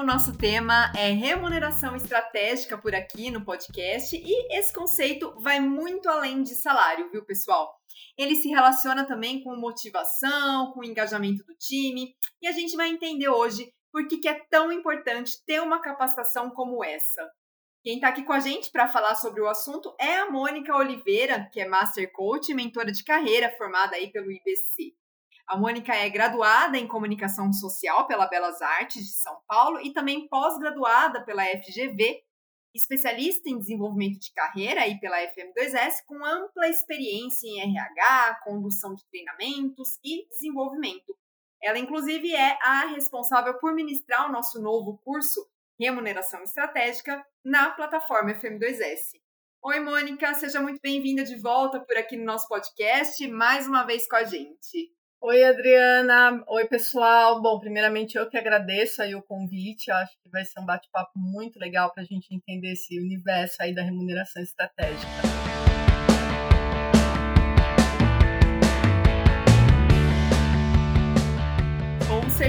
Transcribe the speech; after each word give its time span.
o 0.00 0.02
nosso 0.02 0.32
tema 0.34 0.90
é 0.96 1.10
remuneração 1.10 1.94
estratégica 1.94 2.78
por 2.78 2.94
aqui 2.94 3.30
no 3.30 3.44
podcast 3.44 4.16
e 4.16 4.56
esse 4.56 4.72
conceito 4.72 5.34
vai 5.38 5.60
muito 5.60 6.08
além 6.08 6.42
de 6.42 6.54
salário, 6.54 7.10
viu, 7.10 7.22
pessoal? 7.22 7.78
Ele 8.16 8.34
se 8.36 8.48
relaciona 8.48 9.06
também 9.06 9.44
com 9.44 9.54
motivação, 9.56 10.72
com 10.72 10.82
engajamento 10.82 11.44
do 11.44 11.54
time 11.54 12.14
e 12.40 12.48
a 12.48 12.52
gente 12.52 12.74
vai 12.76 12.88
entender 12.88 13.28
hoje 13.28 13.70
por 13.92 14.08
que, 14.08 14.16
que 14.16 14.28
é 14.28 14.40
tão 14.48 14.72
importante 14.72 15.44
ter 15.44 15.60
uma 15.60 15.82
capacitação 15.82 16.48
como 16.48 16.82
essa. 16.82 17.30
Quem 17.84 17.96
está 17.96 18.08
aqui 18.08 18.22
com 18.22 18.32
a 18.32 18.40
gente 18.40 18.70
para 18.70 18.88
falar 18.88 19.16
sobre 19.16 19.42
o 19.42 19.48
assunto 19.48 19.94
é 20.00 20.16
a 20.16 20.30
Mônica 20.30 20.74
Oliveira, 20.74 21.46
que 21.52 21.60
é 21.60 21.68
Master 21.68 22.10
Coach 22.10 22.50
e 22.50 22.54
mentora 22.54 22.90
de 22.90 23.04
carreira 23.04 23.54
formada 23.58 23.96
aí 23.96 24.10
pelo 24.10 24.32
IBC. 24.32 24.94
A 25.50 25.56
Mônica 25.56 25.92
é 25.92 26.08
graduada 26.08 26.78
em 26.78 26.86
Comunicação 26.86 27.52
Social 27.52 28.06
pela 28.06 28.28
Belas 28.28 28.62
Artes 28.62 29.04
de 29.04 29.14
São 29.14 29.36
Paulo 29.48 29.80
e 29.80 29.92
também 29.92 30.28
pós-graduada 30.28 31.24
pela 31.24 31.44
FGV, 31.44 32.22
especialista 32.72 33.50
em 33.50 33.58
desenvolvimento 33.58 34.20
de 34.20 34.32
carreira 34.32 34.82
aí 34.82 35.00
pela 35.00 35.18
FM2S, 35.18 36.04
com 36.06 36.24
ampla 36.24 36.68
experiência 36.68 37.48
em 37.48 37.60
RH, 37.62 38.42
condução 38.44 38.94
de 38.94 39.04
treinamentos 39.10 39.98
e 40.04 40.24
desenvolvimento. 40.28 41.18
Ela, 41.60 41.80
inclusive, 41.80 42.32
é 42.32 42.56
a 42.62 42.86
responsável 42.86 43.58
por 43.58 43.74
ministrar 43.74 44.28
o 44.28 44.32
nosso 44.32 44.62
novo 44.62 45.00
curso 45.04 45.44
Remuneração 45.80 46.44
Estratégica 46.44 47.26
na 47.44 47.72
plataforma 47.72 48.34
FM2S. 48.34 49.18
Oi, 49.64 49.80
Mônica, 49.80 50.32
seja 50.34 50.60
muito 50.60 50.78
bem-vinda 50.80 51.24
de 51.24 51.34
volta 51.40 51.80
por 51.80 51.96
aqui 51.96 52.16
no 52.16 52.24
nosso 52.24 52.46
podcast, 52.46 53.26
mais 53.26 53.66
uma 53.66 53.82
vez 53.82 54.06
com 54.06 54.14
a 54.14 54.22
gente. 54.22 54.99
Oi, 55.22 55.44
Adriana. 55.44 56.42
Oi, 56.48 56.66
pessoal. 56.66 57.42
Bom, 57.42 57.58
primeiramente 57.60 58.16
eu 58.16 58.26
que 58.26 58.38
agradeço 58.38 59.02
aí 59.02 59.14
o 59.14 59.22
convite. 59.22 59.90
acho 59.90 60.16
que 60.22 60.30
vai 60.30 60.46
ser 60.46 60.58
um 60.60 60.64
bate-papo 60.64 61.12
muito 61.14 61.58
legal 61.58 61.92
para 61.92 62.02
a 62.02 62.06
gente 62.06 62.34
entender 62.34 62.72
esse 62.72 62.98
universo 62.98 63.56
aí 63.60 63.74
da 63.74 63.82
remuneração 63.82 64.42
estratégica. 64.42 65.39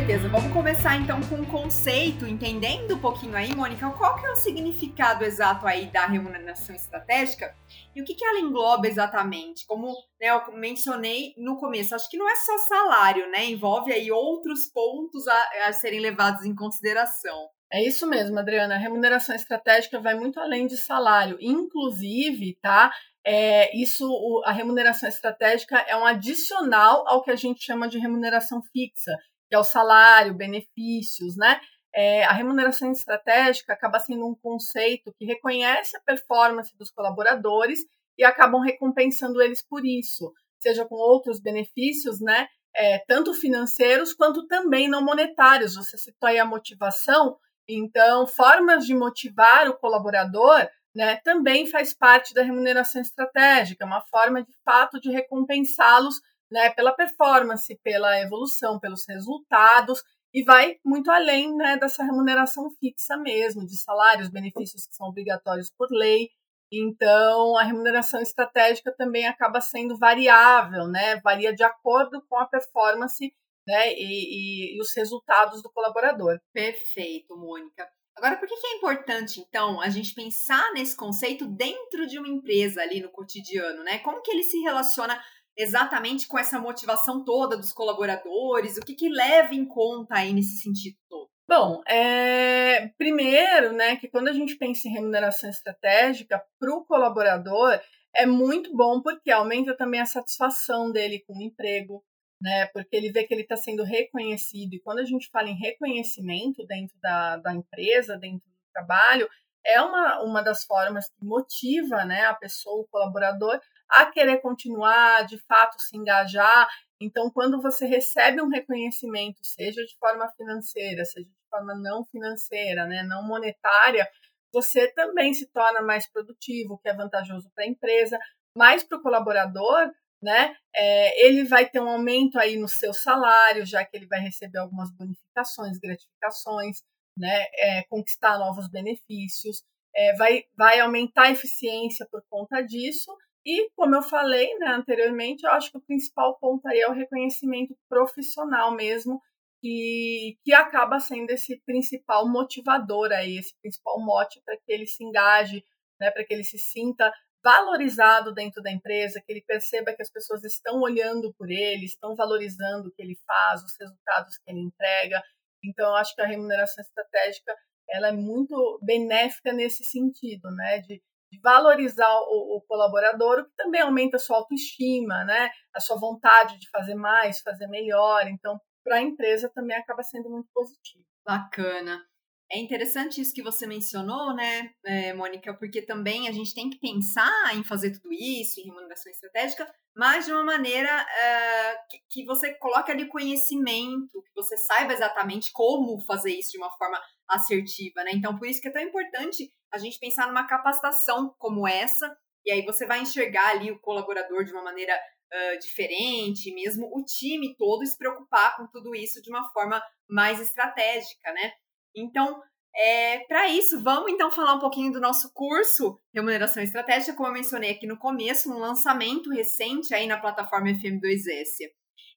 Certeza. 0.01 0.29
Vamos 0.29 0.51
começar 0.51 0.95
então 0.95 1.21
com 1.21 1.35
um 1.35 1.45
conceito, 1.45 2.25
entendendo 2.25 2.95
um 2.95 2.99
pouquinho 2.99 3.35
aí, 3.35 3.53
Mônica, 3.53 3.87
qual 3.91 4.15
que 4.15 4.25
é 4.25 4.31
o 4.31 4.35
significado 4.35 5.23
exato 5.23 5.67
aí 5.67 5.91
da 5.91 6.07
remuneração 6.07 6.75
estratégica 6.75 7.55
e 7.95 8.01
o 8.01 8.05
que, 8.05 8.15
que 8.15 8.25
ela 8.25 8.39
engloba 8.39 8.87
exatamente? 8.87 9.63
Como 9.67 9.89
né, 10.19 10.29
eu 10.29 10.53
mencionei 10.53 11.35
no 11.37 11.59
começo, 11.59 11.93
acho 11.93 12.09
que 12.09 12.17
não 12.17 12.27
é 12.27 12.35
só 12.35 12.57
salário, 12.57 13.29
né? 13.29 13.45
Envolve 13.45 13.93
aí 13.93 14.11
outros 14.11 14.65
pontos 14.73 15.27
a, 15.27 15.67
a 15.67 15.73
serem 15.73 15.99
levados 15.99 16.45
em 16.45 16.55
consideração. 16.55 17.49
É 17.71 17.83
isso 17.83 18.07
mesmo, 18.07 18.39
Adriana. 18.39 18.75
A 18.75 18.79
remuneração 18.79 19.35
estratégica 19.35 19.99
vai 19.99 20.15
muito 20.15 20.39
além 20.39 20.65
de 20.65 20.77
salário. 20.77 21.37
Inclusive, 21.39 22.57
tá? 22.59 22.91
É, 23.25 23.77
isso, 23.79 24.41
a 24.45 24.51
remuneração 24.51 25.07
estratégica 25.07 25.77
é 25.87 25.95
um 25.95 26.05
adicional 26.05 27.07
ao 27.07 27.21
que 27.21 27.29
a 27.29 27.35
gente 27.35 27.63
chama 27.63 27.87
de 27.87 27.99
remuneração 27.99 28.61
fixa 28.73 29.15
que 29.51 29.55
é 29.55 29.59
o 29.59 29.65
salário, 29.65 30.33
benefícios, 30.33 31.35
né? 31.35 31.59
É, 31.93 32.23
a 32.23 32.31
remuneração 32.31 32.89
estratégica 32.89 33.73
acaba 33.73 33.99
sendo 33.99 34.25
um 34.25 34.33
conceito 34.33 35.13
que 35.17 35.25
reconhece 35.25 35.97
a 35.97 35.99
performance 35.99 36.73
dos 36.77 36.89
colaboradores 36.89 37.79
e 38.17 38.23
acabam 38.23 38.61
recompensando 38.61 39.41
eles 39.41 39.61
por 39.61 39.85
isso, 39.85 40.31
seja 40.57 40.85
com 40.85 40.95
outros 40.95 41.41
benefícios, 41.41 42.21
né? 42.21 42.47
É, 42.73 42.99
tanto 42.99 43.33
financeiros 43.33 44.13
quanto 44.13 44.47
também 44.47 44.87
não 44.87 45.03
monetários. 45.03 45.75
Você 45.75 45.97
citou 45.97 46.29
aí 46.29 46.39
a 46.39 46.45
motivação, 46.45 47.35
então 47.67 48.25
formas 48.25 48.85
de 48.85 48.95
motivar 48.95 49.67
o 49.67 49.77
colaborador 49.77 50.65
né, 50.95 51.17
também 51.25 51.67
faz 51.67 51.93
parte 51.93 52.33
da 52.33 52.41
remuneração 52.41 53.01
estratégica, 53.01 53.85
uma 53.85 54.01
forma 54.07 54.43
de 54.43 54.53
fato 54.63 54.99
de 54.99 55.09
recompensá-los 55.09 56.15
né, 56.51 56.69
pela 56.71 56.93
performance, 56.93 57.79
pela 57.83 58.19
evolução, 58.19 58.79
pelos 58.79 59.05
resultados, 59.07 60.03
e 60.33 60.43
vai 60.43 60.77
muito 60.85 61.09
além 61.11 61.55
né, 61.55 61.77
dessa 61.77 62.03
remuneração 62.03 62.69
fixa 62.79 63.17
mesmo, 63.17 63.65
de 63.65 63.77
salários, 63.77 64.29
benefícios 64.29 64.85
que 64.85 64.95
são 64.95 65.07
obrigatórios 65.07 65.71
por 65.77 65.87
lei. 65.91 66.29
Então, 66.71 67.57
a 67.57 67.63
remuneração 67.63 68.21
estratégica 68.21 68.93
também 68.97 69.27
acaba 69.27 69.59
sendo 69.59 69.97
variável, 69.97 70.87
né, 70.87 71.19
varia 71.21 71.53
de 71.53 71.63
acordo 71.63 72.21
com 72.29 72.37
a 72.37 72.45
performance 72.45 73.33
né, 73.67 73.93
e, 73.93 74.75
e, 74.75 74.77
e 74.77 74.81
os 74.81 74.95
resultados 74.95 75.61
do 75.61 75.71
colaborador. 75.71 76.39
Perfeito, 76.53 77.35
Mônica. 77.35 77.87
Agora, 78.15 78.37
por 78.37 78.47
que 78.47 78.67
é 78.67 78.75
importante, 78.75 79.39
então, 79.39 79.81
a 79.81 79.89
gente 79.89 80.13
pensar 80.13 80.71
nesse 80.73 80.95
conceito 80.95 81.45
dentro 81.45 82.05
de 82.05 82.19
uma 82.19 82.27
empresa 82.27 82.81
ali 82.81 83.01
no 83.01 83.09
cotidiano, 83.09 83.83
né? 83.83 83.99
Como 83.99 84.21
que 84.21 84.31
ele 84.31 84.43
se 84.43 84.59
relaciona 84.59 85.19
exatamente 85.57 86.27
com 86.27 86.37
essa 86.37 86.59
motivação 86.59 87.23
toda 87.23 87.57
dos 87.57 87.71
colaboradores? 87.71 88.77
O 88.77 88.81
que, 88.81 88.95
que 88.95 89.09
leva 89.09 89.53
em 89.53 89.65
conta 89.65 90.15
aí 90.15 90.33
nesse 90.33 90.57
sentido 90.57 90.97
todo? 91.09 91.29
Bom, 91.47 91.81
é, 91.85 92.87
primeiro, 92.97 93.73
né, 93.73 93.97
que 93.97 94.07
quando 94.07 94.29
a 94.29 94.33
gente 94.33 94.55
pensa 94.55 94.87
em 94.87 94.91
remuneração 94.91 95.49
estratégica 95.49 96.41
para 96.57 96.73
o 96.73 96.85
colaborador, 96.85 97.77
é 98.15 98.25
muito 98.25 98.73
bom 98.73 99.01
porque 99.01 99.29
aumenta 99.29 99.75
também 99.75 99.99
a 99.99 100.05
satisfação 100.05 100.91
dele 100.91 101.23
com 101.27 101.37
o 101.37 101.41
emprego, 101.41 102.03
né, 102.41 102.67
porque 102.67 102.95
ele 102.95 103.11
vê 103.11 103.25
que 103.25 103.33
ele 103.33 103.41
está 103.41 103.57
sendo 103.57 103.83
reconhecido. 103.83 104.73
E 104.73 104.81
quando 104.81 104.99
a 104.99 105.05
gente 105.05 105.29
fala 105.29 105.49
em 105.49 105.57
reconhecimento 105.57 106.65
dentro 106.65 106.97
da, 107.01 107.37
da 107.37 107.53
empresa, 107.53 108.17
dentro 108.17 108.47
do 108.47 108.71
trabalho, 108.73 109.27
é 109.65 109.81
uma, 109.81 110.21
uma 110.23 110.41
das 110.41 110.63
formas 110.63 111.07
que 111.09 111.25
motiva 111.25 112.05
né, 112.05 112.25
a 112.25 112.33
pessoa, 112.33 112.81
o 112.81 112.87
colaborador, 112.87 113.59
a 113.89 114.05
querer 114.05 114.39
continuar, 114.41 115.25
de 115.25 115.37
fato 115.39 115.79
se 115.79 115.97
engajar. 115.97 116.67
Então, 116.99 117.29
quando 117.29 117.61
você 117.61 117.85
recebe 117.85 118.41
um 118.41 118.49
reconhecimento, 118.49 119.39
seja 119.43 119.83
de 119.83 119.97
forma 119.97 120.29
financeira, 120.37 121.03
seja 121.05 121.27
de 121.27 121.49
forma 121.49 121.75
não 121.75 122.05
financeira, 122.05 122.85
né, 122.85 123.03
não 123.03 123.23
monetária, 123.23 124.07
você 124.53 124.91
também 124.91 125.33
se 125.33 125.47
torna 125.47 125.81
mais 125.81 126.07
produtivo, 126.07 126.73
o 126.73 126.77
que 126.77 126.89
é 126.89 126.93
vantajoso 126.93 127.49
para 127.55 127.63
a 127.63 127.67
empresa, 127.67 128.17
mais 128.55 128.83
para 128.83 128.97
o 128.97 129.01
colaborador, 129.01 129.91
né? 130.21 130.55
É, 130.75 131.25
ele 131.25 131.45
vai 131.45 131.67
ter 131.67 131.79
um 131.79 131.89
aumento 131.89 132.37
aí 132.37 132.57
no 132.57 132.67
seu 132.67 132.93
salário, 132.93 133.65
já 133.65 133.83
que 133.83 133.97
ele 133.97 134.05
vai 134.07 134.19
receber 134.19 134.59
algumas 134.59 134.91
bonificações, 134.91 135.79
gratificações, 135.79 136.83
né? 137.17 137.45
É, 137.55 137.83
conquistar 137.89 138.37
novos 138.37 138.69
benefícios, 138.69 139.63
é, 139.95 140.15
vai, 140.15 140.43
vai 140.57 140.79
aumentar 140.79 141.23
a 141.23 141.31
eficiência 141.31 142.07
por 142.11 142.23
conta 142.29 142.61
disso 142.61 143.11
e, 143.45 143.69
como 143.75 143.95
eu 143.95 144.03
falei 144.03 144.55
né, 144.59 144.67
anteriormente, 144.67 145.43
eu 145.43 145.51
acho 145.51 145.71
que 145.71 145.77
o 145.77 145.81
principal 145.81 146.37
ponto 146.39 146.67
aí 146.67 146.79
é 146.79 146.87
o 146.87 146.93
reconhecimento 146.93 147.75
profissional 147.89 148.75
mesmo, 148.75 149.19
que, 149.59 150.37
que 150.43 150.53
acaba 150.53 150.99
sendo 150.99 151.31
esse 151.31 151.59
principal 151.65 152.27
motivador 152.29 153.11
aí, 153.11 153.37
esse 153.37 153.53
principal 153.61 153.99
mote 153.99 154.41
para 154.45 154.55
que 154.57 154.71
ele 154.71 154.85
se 154.85 155.03
engaje, 155.03 155.63
né, 155.99 156.11
para 156.11 156.23
que 156.23 156.33
ele 156.33 156.43
se 156.43 156.57
sinta 156.57 157.11
valorizado 157.43 158.31
dentro 158.33 158.61
da 158.61 158.71
empresa, 158.71 159.21
que 159.25 159.31
ele 159.31 159.43
perceba 159.45 159.93
que 159.93 160.01
as 160.01 160.11
pessoas 160.11 160.43
estão 160.43 160.79
olhando 160.79 161.33
por 161.33 161.49
ele, 161.49 161.85
estão 161.85 162.15
valorizando 162.15 162.89
o 162.89 162.91
que 162.91 163.01
ele 163.01 163.17
faz, 163.25 163.63
os 163.63 163.73
resultados 163.79 164.37
que 164.37 164.51
ele 164.51 164.59
entrega. 164.59 165.21
Então, 165.63 165.89
eu 165.89 165.95
acho 165.95 166.15
que 166.15 166.21
a 166.21 166.27
remuneração 166.27 166.81
estratégica 166.81 167.55
ela 167.89 168.07
é 168.07 168.11
muito 168.11 168.79
benéfica 168.81 169.51
nesse 169.51 169.83
sentido, 169.83 170.49
né, 170.51 170.79
de 170.79 171.01
de 171.31 171.39
valorizar 171.39 172.13
o, 172.27 172.57
o, 172.57 172.61
colaborador, 172.67 173.39
o 173.39 173.45
que 173.45 173.55
também 173.55 173.81
aumenta 173.81 174.17
a 174.17 174.19
sua 174.19 174.37
autoestima, 174.37 175.23
né? 175.23 175.49
A 175.73 175.79
sua 175.79 175.97
vontade 175.97 176.59
de 176.59 176.69
fazer 176.69 176.93
mais, 176.93 177.39
fazer 177.39 177.67
melhor. 177.67 178.27
Então, 178.27 178.59
para 178.83 178.97
a 178.97 179.01
empresa 179.01 179.49
também 179.55 179.77
acaba 179.77 180.03
sendo 180.03 180.29
muito 180.29 180.49
positivo. 180.53 181.05
Bacana. 181.25 182.05
É 182.53 182.59
interessante 182.59 183.21
isso 183.21 183.33
que 183.33 183.41
você 183.41 183.65
mencionou, 183.65 184.35
né, 184.35 184.73
é, 184.83 185.13
Mônica, 185.13 185.53
porque 185.53 185.81
também 185.81 186.27
a 186.27 186.33
gente 186.33 186.53
tem 186.53 186.69
que 186.69 186.77
pensar 186.79 187.55
em 187.55 187.63
fazer 187.63 187.91
tudo 187.91 188.11
isso, 188.11 188.59
em 188.59 188.65
remuneração 188.65 189.09
estratégica, 189.09 189.73
mas 189.95 190.25
de 190.25 190.33
uma 190.33 190.43
maneira 190.43 190.89
uh, 191.01 191.87
que, 191.89 191.99
que, 192.09 192.25
você 192.25 192.53
coloque 192.55 192.91
ali 192.91 193.07
conhecimento, 193.07 194.21
que 194.21 194.33
você 194.35 194.57
saiba 194.57 194.91
exatamente 194.91 195.51
como 195.53 195.97
fazer 196.01 196.33
isso 196.33 196.51
de 196.51 196.57
uma 196.57 196.71
forma 196.71 197.01
assertiva, 197.29 198.03
né? 198.03 198.11
Então, 198.13 198.37
por 198.37 198.45
isso 198.45 198.61
que 198.61 198.67
é 198.67 198.71
tão 198.71 198.81
importante 198.81 199.49
a 199.71 199.77
gente 199.77 199.97
pensar 199.97 200.27
numa 200.27 200.45
capacitação 200.45 201.33
como 201.37 201.65
essa, 201.65 202.13
e 202.45 202.51
aí 202.51 202.65
você 202.65 202.85
vai 202.85 202.99
enxergar 202.99 203.51
ali 203.51 203.71
o 203.71 203.79
colaborador 203.79 204.43
de 204.43 204.51
uma 204.51 204.63
maneira 204.63 204.93
uh, 204.95 205.59
diferente, 205.59 206.53
mesmo 206.53 206.85
o 206.93 207.01
time 207.05 207.55
todo 207.55 207.85
se 207.85 207.97
preocupar 207.97 208.57
com 208.57 208.67
tudo 208.67 208.93
isso 208.93 209.21
de 209.21 209.29
uma 209.29 209.49
forma 209.53 209.81
mais 210.09 210.41
estratégica, 210.41 211.31
né? 211.31 211.53
Então, 211.95 212.41
é, 212.75 213.19
para 213.25 213.49
isso, 213.49 213.81
vamos 213.83 214.11
então 214.13 214.31
falar 214.31 214.55
um 214.55 214.59
pouquinho 214.59 214.93
do 214.93 214.99
nosso 214.99 215.33
curso 215.33 215.99
Remuneração 216.13 216.63
Estratégica, 216.63 217.13
como 217.15 217.27
eu 217.27 217.33
mencionei 217.33 217.71
aqui 217.71 217.85
no 217.85 217.97
começo, 217.97 218.49
um 218.49 218.59
lançamento 218.59 219.29
recente 219.29 219.93
aí 219.93 220.07
na 220.07 220.19
plataforma 220.19 220.69
FM2S. 220.69 221.69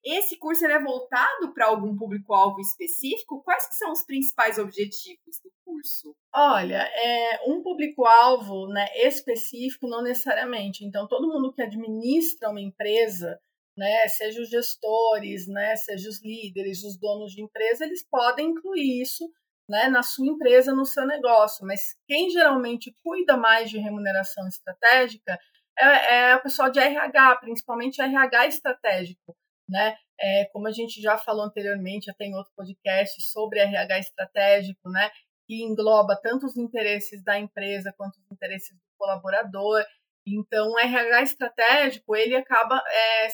esse 0.05 0.39
curso 0.39 0.65
é 0.65 0.81
voltado 0.81 1.53
para 1.53 1.67
algum 1.67 1.97
público-alvo 1.97 2.61
específico? 2.61 3.43
Quais 3.43 3.67
que 3.67 3.75
são 3.75 3.91
os 3.91 4.05
principais 4.05 4.57
objetivos 4.59 5.41
do 5.43 5.51
curso? 5.65 6.15
Olha, 6.33 6.89
é 6.95 7.41
um 7.49 7.61
público-alvo 7.61 8.69
né, 8.69 8.87
específico, 9.07 9.89
não 9.89 10.03
necessariamente. 10.03 10.85
Então, 10.85 11.09
todo 11.09 11.33
mundo 11.33 11.53
que 11.53 11.63
administra 11.63 12.51
uma 12.51 12.61
empresa, 12.61 13.41
né, 13.77 14.07
seja 14.07 14.41
os 14.41 14.51
gestores, 14.51 15.49
né, 15.49 15.75
seja 15.75 16.09
os 16.09 16.23
líderes, 16.23 16.85
os 16.85 16.97
donos 16.97 17.33
de 17.33 17.43
empresa, 17.43 17.85
eles 17.85 18.07
podem 18.09 18.51
incluir 18.51 19.03
isso 19.03 19.29
né, 19.69 19.89
na 19.89 20.03
sua 20.03 20.27
empresa, 20.27 20.75
no 20.75 20.85
seu 20.85 21.07
negócio. 21.07 21.67
Mas 21.67 21.95
quem 22.07 22.31
geralmente 22.31 22.95
cuida 23.03 23.37
mais 23.37 23.71
de 23.71 23.79
remuneração 23.79 24.47
estratégica 24.47 25.39
é, 25.79 26.31
é 26.31 26.37
o 26.37 26.43
pessoal 26.43 26.71
de 26.71 26.79
RH, 26.79 27.37
principalmente 27.37 28.01
RH 28.01 28.47
estratégico. 28.47 29.37
Né? 29.69 29.97
É, 30.21 30.45
como 30.53 30.69
a 30.69 30.73
gente 30.73 31.01
já 31.01 31.17
falou 31.17 31.45
anteriormente, 31.45 32.07
já 32.07 32.15
tem 32.15 32.35
outro 32.35 32.53
podcast 32.57 33.21
sobre 33.23 33.61
RH 33.61 33.99
estratégico, 33.99 34.91
né? 34.91 35.11
que 35.47 35.63
engloba 35.63 36.19
tanto 36.23 36.47
os 36.47 36.57
interesses 36.57 37.23
da 37.23 37.39
empresa 37.39 37.95
quanto 37.97 38.17
os 38.17 38.31
interesses 38.31 38.75
do 38.75 38.83
colaborador. 38.99 39.85
Então, 40.27 40.71
o 40.71 40.79
RH 40.79 41.23
estratégico 41.23 42.17
ele 42.17 42.35
acaba 42.35 42.83
é, 42.87 43.29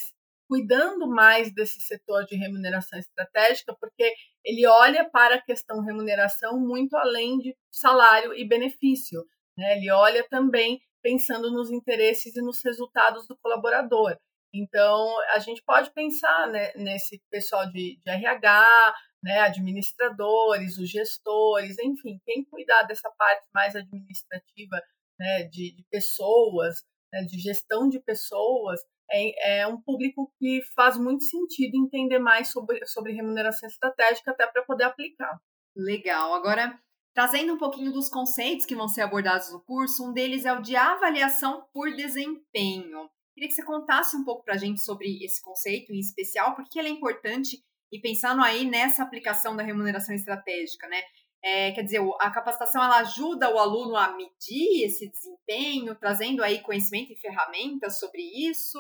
cuidando 0.51 1.07
mais 1.07 1.55
desse 1.55 1.81
setor 1.81 2.25
de 2.27 2.35
remuneração 2.35 2.99
estratégica, 2.99 3.73
porque 3.81 4.13
ele 4.45 4.67
olha 4.67 5.09
para 5.09 5.37
a 5.37 5.41
questão 5.41 5.81
remuneração 5.81 6.59
muito 6.59 6.97
além 6.97 7.39
de 7.39 7.57
salário 7.71 8.35
e 8.35 8.45
benefício. 8.45 9.25
Né? 9.57 9.77
Ele 9.77 9.93
olha 9.93 10.27
também 10.29 10.81
pensando 11.01 11.53
nos 11.53 11.71
interesses 11.71 12.35
e 12.35 12.43
nos 12.43 12.61
resultados 12.65 13.29
do 13.29 13.39
colaborador. 13.39 14.17
Então, 14.53 15.17
a 15.37 15.39
gente 15.39 15.63
pode 15.65 15.93
pensar 15.93 16.49
né, 16.49 16.73
nesse 16.75 17.23
pessoal 17.31 17.71
de, 17.71 18.01
de 18.05 18.11
RH, 18.11 18.95
né, 19.23 19.39
administradores, 19.43 20.77
os 20.79 20.91
gestores, 20.91 21.79
enfim, 21.79 22.21
quem 22.25 22.45
cuidar 22.45 22.83
dessa 22.83 23.09
parte 23.17 23.47
mais 23.55 23.77
administrativa 23.77 24.83
né, 25.17 25.45
de, 25.45 25.77
de 25.77 25.85
pessoas, 25.89 26.83
né, 27.13 27.23
de 27.23 27.39
gestão 27.39 27.89
de 27.89 28.01
pessoas, 28.01 28.81
é, 29.13 29.61
é, 29.61 29.67
um 29.67 29.81
público 29.81 30.33
que 30.39 30.63
faz 30.75 30.97
muito 30.97 31.25
sentido 31.25 31.77
entender 31.77 32.19
mais 32.19 32.49
sobre, 32.51 32.85
sobre 32.87 33.13
remuneração 33.13 33.69
estratégica 33.69 34.31
até 34.31 34.47
para 34.47 34.63
poder 34.63 34.85
aplicar. 34.85 35.39
Legal. 35.77 36.35
Agora, 36.35 36.79
trazendo 37.15 37.55
um 37.55 37.59
pouquinho 37.59 37.93
dos 37.93 38.09
conceitos 38.09 38.67
que 38.67 38.75
vão 38.75 38.89
ser 38.89 39.03
abordados 39.03 39.53
no 39.53 39.61
curso, 39.61 40.09
um 40.09 40.13
deles 40.13 40.45
é 40.45 40.53
o 40.53 40.63
de 40.63 40.77
avaliação 40.77 41.67
por 41.73 41.91
desempenho. 41.95 43.09
Queria 43.35 43.49
que 43.49 43.55
você 43.55 43.65
contasse 43.65 44.17
um 44.17 44.25
pouco 44.25 44.45
para 44.45 44.55
a 44.55 44.59
gente 44.59 44.81
sobre 44.81 45.25
esse 45.25 45.43
conceito 45.43 45.93
em 45.93 45.99
especial, 45.99 46.55
porque 46.55 46.79
ele 46.79 46.89
é 46.89 46.93
importante 46.93 47.63
e 47.93 48.01
pensando 48.01 48.43
aí 48.43 48.65
nessa 48.65 49.03
aplicação 49.03 49.57
da 49.57 49.63
remuneração 49.63 50.15
estratégica, 50.15 50.89
né? 50.89 51.01
É, 51.43 51.73
quer 51.73 51.83
dizer, 51.83 52.01
a 52.21 52.31
capacitação 52.31 52.83
ela 52.83 52.99
ajuda 52.99 53.53
o 53.53 53.59
aluno 53.59 53.97
a 53.97 54.15
medir 54.15 54.85
esse 54.85 55.11
desempenho, 55.11 55.97
trazendo 55.97 56.43
aí 56.43 56.61
conhecimento 56.61 57.13
e 57.13 57.17
ferramentas 57.17 57.99
sobre 57.99 58.21
isso. 58.21 58.79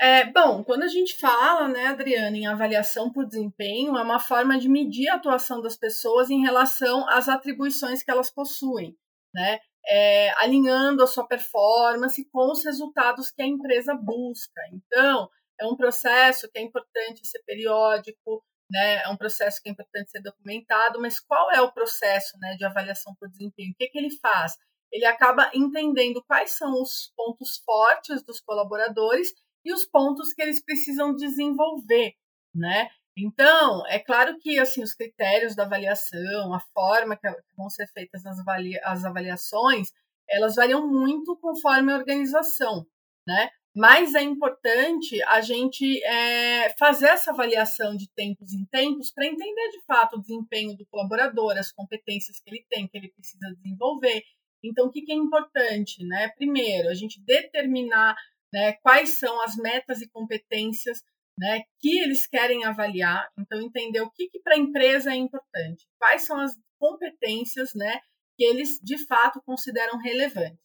É, 0.00 0.24
bom, 0.24 0.64
quando 0.64 0.82
a 0.82 0.88
gente 0.88 1.16
fala, 1.18 1.68
né, 1.68 1.86
Adriana, 1.86 2.36
em 2.36 2.46
avaliação 2.46 3.12
por 3.12 3.26
desempenho, 3.26 3.96
é 3.96 4.02
uma 4.02 4.18
forma 4.18 4.58
de 4.58 4.68
medir 4.68 5.08
a 5.08 5.14
atuação 5.14 5.62
das 5.62 5.76
pessoas 5.76 6.30
em 6.30 6.42
relação 6.42 7.08
às 7.08 7.28
atribuições 7.28 8.02
que 8.02 8.10
elas 8.10 8.30
possuem, 8.30 8.96
né? 9.32 9.60
É, 9.86 10.30
alinhando 10.42 11.02
a 11.02 11.06
sua 11.06 11.26
performance 11.26 12.24
com 12.32 12.50
os 12.50 12.64
resultados 12.64 13.30
que 13.30 13.42
a 13.42 13.46
empresa 13.46 13.94
busca. 13.94 14.60
Então, 14.72 15.28
é 15.60 15.66
um 15.66 15.76
processo 15.76 16.50
que 16.50 16.58
é 16.58 16.62
importante 16.62 17.26
ser 17.26 17.42
periódico, 17.46 18.42
né? 18.70 19.02
É 19.04 19.08
um 19.08 19.16
processo 19.16 19.62
que 19.62 19.68
é 19.68 19.72
importante 19.72 20.10
ser 20.10 20.20
documentado, 20.22 21.00
mas 21.00 21.20
qual 21.20 21.52
é 21.52 21.60
o 21.60 21.72
processo 21.72 22.36
né, 22.38 22.56
de 22.56 22.64
avaliação 22.64 23.14
por 23.20 23.28
desempenho? 23.28 23.72
O 23.72 23.76
que, 23.76 23.88
que 23.88 23.98
ele 23.98 24.10
faz? 24.18 24.54
Ele 24.90 25.04
acaba 25.04 25.50
entendendo 25.54 26.22
quais 26.24 26.52
são 26.52 26.80
os 26.82 27.12
pontos 27.16 27.58
fortes 27.64 28.22
dos 28.24 28.40
colaboradores 28.40 29.32
e 29.64 29.72
os 29.72 29.86
pontos 29.86 30.32
que 30.32 30.42
eles 30.42 30.62
precisam 30.62 31.14
desenvolver, 31.14 32.14
né? 32.54 32.88
Então, 33.16 33.86
é 33.86 33.98
claro 33.98 34.36
que 34.40 34.58
assim 34.58 34.82
os 34.82 34.92
critérios 34.92 35.54
da 35.54 35.64
avaliação, 35.64 36.52
a 36.52 36.60
forma 36.72 37.16
que 37.16 37.28
vão 37.56 37.70
ser 37.70 37.86
feitas 37.88 38.26
as, 38.26 38.38
as 38.82 39.04
avaliações, 39.04 39.88
elas 40.28 40.56
variam 40.56 40.86
muito 40.88 41.36
conforme 41.36 41.92
a 41.92 41.96
organização, 41.96 42.86
né? 43.26 43.50
Mas 43.76 44.14
é 44.14 44.22
importante 44.22 45.20
a 45.24 45.40
gente 45.40 46.02
é, 46.04 46.70
fazer 46.78 47.08
essa 47.08 47.32
avaliação 47.32 47.96
de 47.96 48.08
tempos 48.14 48.52
em 48.52 48.64
tempos 48.66 49.10
para 49.12 49.26
entender 49.26 49.70
de 49.72 49.84
fato 49.84 50.16
o 50.16 50.20
desempenho 50.20 50.76
do 50.76 50.86
colaborador, 50.86 51.56
as 51.58 51.72
competências 51.72 52.38
que 52.38 52.50
ele 52.50 52.64
tem, 52.70 52.86
que 52.86 52.96
ele 52.96 53.12
precisa 53.12 53.52
desenvolver. 53.56 54.22
Então, 54.62 54.86
o 54.86 54.90
que, 54.90 55.02
que 55.02 55.12
é 55.12 55.16
importante? 55.16 56.04
Né? 56.04 56.28
Primeiro, 56.36 56.88
a 56.88 56.94
gente 56.94 57.20
determinar 57.20 58.16
né, 58.54 58.74
quais 58.74 59.18
são 59.18 59.42
as 59.42 59.56
metas 59.56 60.00
e 60.00 60.08
competências 60.08 61.02
né, 61.36 61.64
que 61.80 61.98
eles 61.98 62.24
querem 62.24 62.64
avaliar. 62.64 63.28
Então, 63.36 63.60
entender 63.60 64.00
o 64.00 64.10
que, 64.12 64.28
que 64.28 64.38
para 64.38 64.54
a 64.54 64.58
empresa 64.58 65.12
é 65.12 65.16
importante, 65.16 65.84
quais 65.98 66.22
são 66.22 66.38
as 66.38 66.56
competências 66.78 67.74
né, 67.74 67.98
que 68.38 68.44
eles 68.44 68.78
de 68.80 69.04
fato 69.06 69.42
consideram 69.44 69.98
relevantes. 69.98 70.62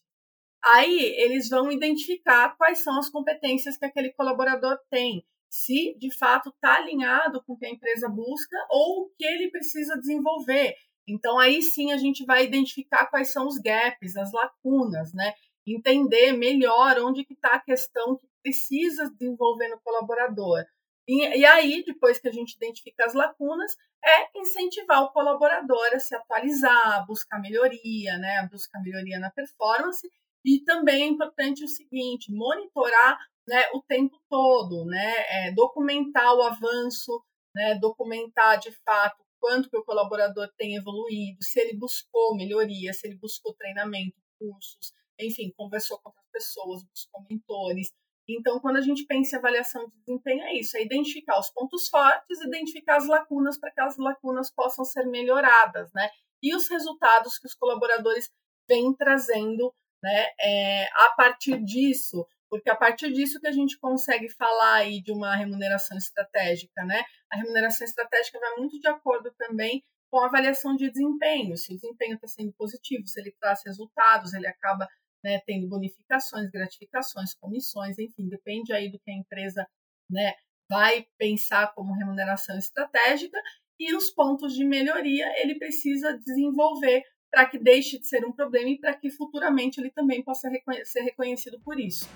Aí 0.63 0.99
eles 1.17 1.49
vão 1.49 1.71
identificar 1.71 2.55
quais 2.57 2.83
são 2.83 2.99
as 2.99 3.09
competências 3.09 3.75
que 3.75 3.85
aquele 3.85 4.13
colaborador 4.13 4.77
tem, 4.91 5.25
se 5.49 5.97
de 5.97 6.15
fato 6.15 6.49
está 6.49 6.75
alinhado 6.75 7.41
com 7.43 7.53
o 7.53 7.57
que 7.57 7.65
a 7.65 7.71
empresa 7.71 8.07
busca 8.07 8.55
ou 8.69 9.03
o 9.03 9.09
que 9.17 9.25
ele 9.25 9.49
precisa 9.49 9.97
desenvolver. 9.97 10.75
Então 11.07 11.39
aí 11.39 11.63
sim 11.63 11.91
a 11.91 11.97
gente 11.97 12.23
vai 12.23 12.45
identificar 12.45 13.07
quais 13.07 13.31
são 13.31 13.47
os 13.47 13.57
gaps, 13.57 14.15
as 14.15 14.31
lacunas, 14.31 15.11
né? 15.13 15.33
Entender 15.75 16.33
melhor 16.33 16.99
onde 16.99 17.25
que 17.25 17.33
está 17.33 17.55
a 17.55 17.59
questão 17.59 18.17
que 18.17 18.27
precisa 18.41 19.09
desenvolver 19.11 19.67
no 19.69 19.79
colaborador. 19.81 20.63
E, 21.07 21.39
e, 21.39 21.45
aí, 21.45 21.83
depois 21.83 22.19
que 22.19 22.27
a 22.27 22.31
gente 22.31 22.55
identifica 22.55 23.05
as 23.05 23.13
lacunas, 23.13 23.75
é 24.05 24.39
incentivar 24.39 25.03
o 25.03 25.11
colaborador 25.11 25.89
a 25.93 25.99
se 25.99 26.15
atualizar, 26.15 27.05
buscar 27.07 27.39
melhoria, 27.39 28.17
né? 28.17 28.47
Buscar 28.51 28.81
melhoria 28.81 29.19
na 29.19 29.31
performance 29.31 30.07
e 30.45 30.63
também 30.63 31.03
é 31.03 31.07
importante 31.07 31.63
o 31.63 31.67
seguinte, 31.67 32.31
monitorar 32.31 33.17
né, 33.47 33.63
o 33.73 33.81
tempo 33.81 34.17
todo, 34.29 34.85
né, 34.85 35.15
é, 35.29 35.51
documentar 35.53 36.33
o 36.35 36.43
avanço, 36.43 37.23
né, 37.53 37.75
documentar 37.75 38.59
de 38.59 38.71
fato 38.85 39.23
quanto 39.39 39.69
que 39.69 39.77
o 39.77 39.83
colaborador 39.83 40.49
tem 40.57 40.75
evoluído, 40.75 41.41
se 41.41 41.59
ele 41.59 41.77
buscou 41.77 42.35
melhoria, 42.35 42.93
se 42.93 43.07
ele 43.07 43.17
buscou 43.17 43.53
treinamento, 43.53 44.15
cursos, 44.37 44.93
enfim, 45.19 45.51
conversou 45.55 45.99
com 45.99 46.09
outras 46.09 46.25
pessoas, 46.31 46.83
buscou 46.83 47.25
mentores. 47.29 47.91
Então, 48.27 48.59
quando 48.59 48.77
a 48.77 48.81
gente 48.81 49.05
pensa 49.05 49.35
em 49.35 49.39
avaliação 49.39 49.87
de 49.87 49.95
desempenho, 50.05 50.43
é 50.43 50.53
isso, 50.53 50.77
é 50.77 50.83
identificar 50.83 51.39
os 51.39 51.49
pontos 51.49 51.87
fortes, 51.89 52.41
identificar 52.41 52.97
as 52.97 53.07
lacunas 53.07 53.59
para 53.59 53.71
que 53.71 53.81
as 53.81 53.97
lacunas 53.97 54.51
possam 54.51 54.85
ser 54.85 55.05
melhoradas, 55.05 55.91
né? 55.93 56.09
E 56.41 56.55
os 56.55 56.69
resultados 56.69 57.37
que 57.39 57.47
os 57.47 57.55
colaboradores 57.55 58.29
vêm 58.67 58.93
trazendo 58.93 59.73
né? 60.01 60.27
É, 60.41 60.85
a 60.85 61.13
partir 61.15 61.61
disso, 61.63 62.25
porque 62.49 62.69
a 62.69 62.75
partir 62.75 63.11
disso 63.11 63.39
que 63.39 63.47
a 63.47 63.51
gente 63.51 63.77
consegue 63.77 64.29
falar 64.29 64.75
aí 64.75 65.01
de 65.01 65.11
uma 65.11 65.35
remuneração 65.35 65.97
estratégica, 65.97 66.83
né? 66.85 67.03
A 67.31 67.37
remuneração 67.37 67.85
estratégica 67.85 68.39
vai 68.39 68.55
muito 68.57 68.79
de 68.79 68.87
acordo 68.87 69.31
também 69.37 69.83
com 70.09 70.19
a 70.19 70.25
avaliação 70.25 70.75
de 70.75 70.89
desempenho. 70.89 71.55
Se 71.57 71.73
o 71.73 71.75
desempenho 71.75 72.15
está 72.15 72.27
sendo 72.27 72.51
positivo, 72.53 73.05
se 73.07 73.19
ele 73.19 73.35
traz 73.39 73.61
resultados, 73.65 74.33
ele 74.33 74.47
acaba 74.47 74.87
né, 75.23 75.41
tendo 75.45 75.67
bonificações, 75.67 76.49
gratificações, 76.49 77.33
comissões, 77.35 77.97
enfim, 77.99 78.27
depende 78.27 78.73
aí 78.73 78.89
do 78.89 78.99
que 78.99 79.11
a 79.11 79.15
empresa 79.15 79.67
né, 80.09 80.33
vai 80.69 81.05
pensar 81.17 81.73
como 81.73 81.93
remuneração 81.93 82.57
estratégica 82.57 83.37
e 83.79 83.95
os 83.95 84.11
pontos 84.11 84.53
de 84.53 84.65
melhoria 84.65 85.25
ele 85.41 85.57
precisa 85.57 86.17
desenvolver 86.17 87.03
para 87.31 87.45
que 87.45 87.57
deixe 87.57 87.99
de 87.99 88.07
ser 88.07 88.25
um 88.25 88.31
problema 88.31 88.69
e 88.69 88.79
para 88.79 88.93
que 88.95 89.09
futuramente 89.09 89.79
ele 89.79 89.91
também 89.91 90.23
possa 90.23 90.49
ser 90.83 91.01
reconhecido 91.01 91.59
por 91.61 91.79
isso. 91.79 92.09